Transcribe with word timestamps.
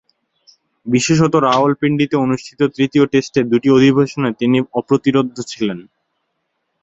বিশেষতঃ 0.85 1.39
রাওয়ালপিন্ডিতে 1.41 2.15
অনুষ্ঠিত 2.17 2.59
তৃতীয় 2.75 3.05
টেস্টে 3.07 3.41
দুইটি 3.43 3.67
অধিবেশনে 3.69 4.29
তিনি 4.39 4.57
অপ্রতিরোধ্য 4.73 5.37
ছিলেন। 5.51 5.79